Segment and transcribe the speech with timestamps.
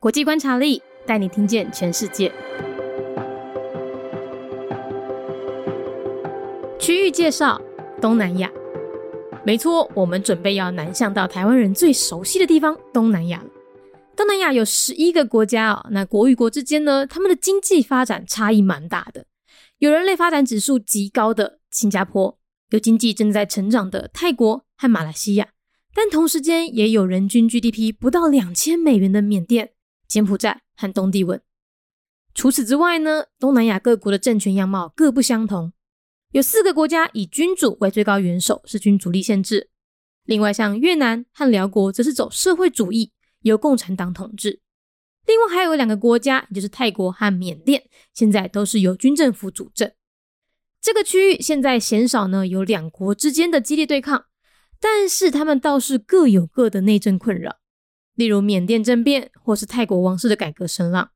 [0.00, 2.32] 国际观察力带你听见全世界。
[6.78, 7.60] 区域介绍：
[8.00, 8.50] 东南亚。
[9.44, 13.44] 没错，我们准备要南向到台湾人最熟悉的地方——东南亚。
[14.16, 19.26] 东南亚有十一个国家哦，那国与国之间呢，他们的经济发展差异蛮大的。
[19.80, 22.38] 有人类发展指数极高的新加坡，
[22.70, 25.48] 有经济正在成长的泰国和马来西亚，
[25.94, 29.72] 但同时间也有人均 GDP 不到两千美元的缅甸、
[30.10, 31.40] 柬埔寨和东帝汶。
[32.34, 35.72] 除此之外呢，东南亚各国的政权样貌各不相同。
[36.32, 39.68] 有四个国家以君主为最高元首，是君主立宪制；
[40.24, 44.60] 另外像越南和辽国则是走社会主义，由共产党统治。
[45.26, 49.92] 另外还有两个国家，也就是泰国和缅甸，现在都是由军政府主政。
[50.80, 54.24] 这个区域现在鲜少呢有两国之间的激烈对抗，
[54.80, 57.59] 但是他们倒是各有各的内政困扰，
[58.20, 61.10] 例如缅甸政变或是泰国王室的改革声浪。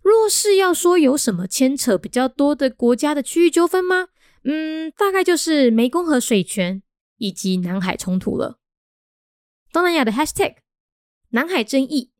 [0.00, 4.08] 若是要说有什么牵扯比较多的国家的区域纠纷吗？
[4.44, 6.82] 嗯，大概就是湄公河水权
[7.18, 8.58] 以及南海冲突了。
[9.70, 10.56] 东南亚的 Hashtag
[11.28, 12.12] 南海争议。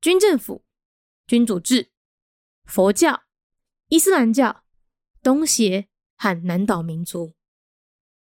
[0.00, 0.64] 军政府、
[1.26, 1.90] 君主制、
[2.64, 3.24] 佛教、
[3.88, 4.62] 伊斯兰教、
[5.22, 7.34] 东协和南岛民族。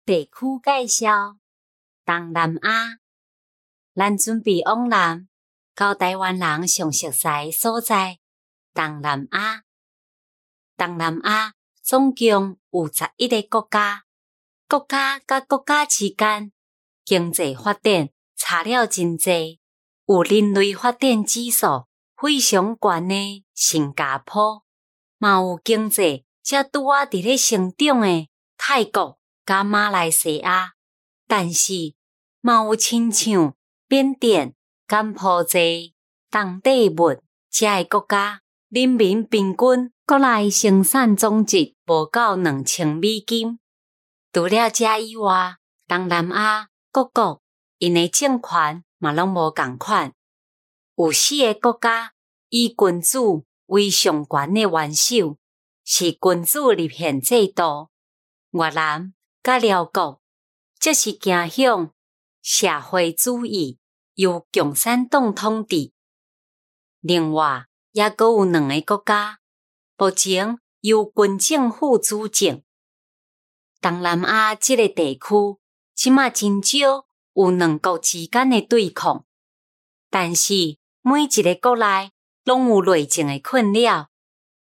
[0.07, 0.31] 地区
[0.63, 1.37] 介绍：
[2.07, 2.99] 东南亚，
[3.95, 5.29] 咱准备往南，
[5.75, 8.19] 到台湾人上熟悉所在。
[8.73, 9.63] 东南亚，
[10.77, 14.03] 东南亚总共有十一个国家，
[14.69, 16.51] 国家甲国家之间
[17.05, 19.61] 经济发展差了真济。
[20.07, 24.65] 有人类发展指数非常悬的新加坡，
[25.19, 28.29] 嘛有经济则拄啊伫咧成长的
[28.59, 30.73] 泰国甲马来西亚，
[31.29, 31.95] 但是
[32.41, 33.55] 嘛有亲像
[33.89, 34.55] 缅甸、
[34.89, 35.61] 柬埔寨、
[36.31, 43.59] 东帝汶遮个国家，人民平均国内生产总值无到两千美金。
[44.33, 45.57] 除了遮以外，
[45.87, 47.41] 东南亚各国
[47.79, 48.85] 因的政权。
[48.99, 50.15] 嘛拢无共款，
[50.97, 52.15] 有四个国家
[52.49, 55.37] 以君主为上悬的元首，
[55.85, 57.91] 是君主立宪制度。
[58.53, 59.13] 越南
[59.43, 60.23] 甲辽国
[60.79, 61.91] 则是行向
[62.47, 63.79] 社会主义，
[64.17, 65.93] 由共产党统治。
[67.01, 69.39] 另外，也阁有两个国家，
[69.97, 72.63] 目前由军政府主政。
[73.81, 75.59] 东南亚即个地区，
[75.95, 77.07] 即马真少。
[77.33, 79.25] 有两国之间的对抗，
[80.09, 82.13] 但是每一个国内
[82.45, 84.11] 拢有内政的困扰，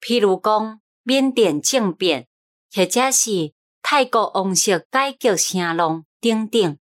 [0.01, 2.27] 譬如讲缅甸政变，
[2.75, 6.77] 或者是泰国王室改革声浪等等。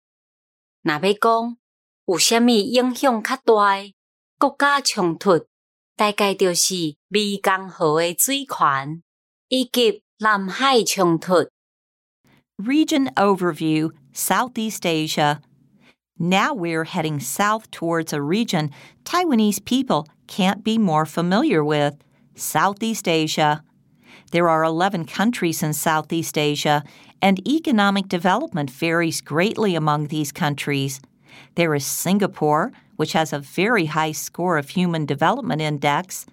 [0.85, 1.57] 若要讲
[2.07, 3.95] 有虾米影响较大的
[4.39, 5.47] 国家冲突，
[5.97, 6.75] 大概就是
[7.11, 9.03] 湄公河的水权
[9.49, 11.49] 以及南海冲突。
[12.57, 15.41] Region overview: Southeast Asia.
[16.19, 18.71] Now we're heading south towards a region
[19.05, 21.95] Taiwanese people can't be more familiar with
[22.35, 23.63] Southeast Asia.
[24.36, 26.84] There are 11 countries in Southeast Asia,
[27.22, 31.00] and economic development varies greatly among these countries.
[31.56, 36.26] There is Singapore, which has a very high score of Human Development Index,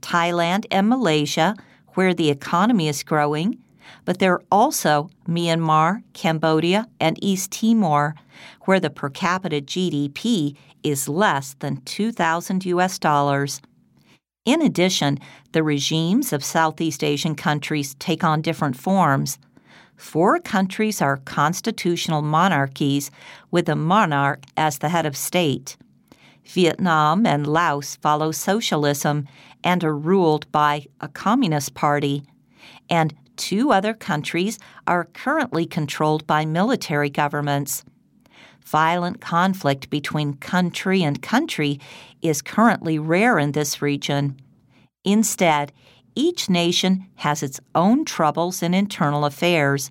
[0.00, 1.54] Thailand and Malaysia,
[1.88, 3.58] where the economy is growing,
[4.06, 8.14] but there are also Myanmar, Cambodia, and East Timor,
[8.62, 13.60] where the per capita GDP is less than 2,000 US dollars.
[14.44, 15.18] In addition,
[15.52, 19.38] the regimes of Southeast Asian countries take on different forms.
[19.94, 23.12] Four countries are constitutional monarchies
[23.52, 25.76] with a monarch as the head of state.
[26.44, 29.28] Vietnam and Laos follow socialism
[29.62, 32.24] and are ruled by a communist party.
[32.90, 37.84] And two other countries are currently controlled by military governments.
[38.64, 41.80] Violent conflict between country and country
[42.22, 44.36] is currently rare in this region.
[45.04, 45.72] Instead,
[46.14, 49.90] each nation has its own troubles in internal affairs,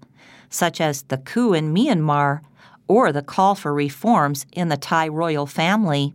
[0.49, 2.41] such as the coup in Myanmar
[2.87, 6.13] or the call for reforms in the Thai royal family.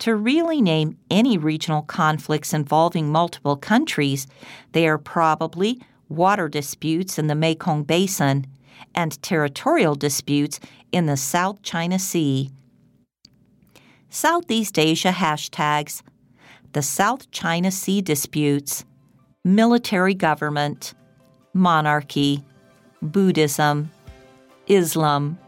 [0.00, 4.26] To really name any regional conflicts involving multiple countries,
[4.72, 8.46] they are probably water disputes in the Mekong Basin,
[8.94, 10.60] and territorial disputes
[10.92, 12.50] in the South China Sea.
[14.08, 16.02] Southeast Asia hashtags
[16.72, 18.84] the South China Sea disputes,
[19.44, 20.92] military government,
[21.54, 22.44] monarchy,
[23.00, 23.90] Buddhism,
[24.66, 25.38] Islam,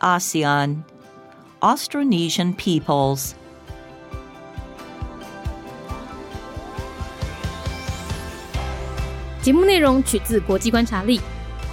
[0.00, 0.84] ASEAN,
[1.62, 3.34] Austronesian peoples.